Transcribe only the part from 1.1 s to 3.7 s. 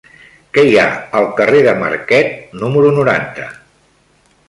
al carrer de Marquet número noranta?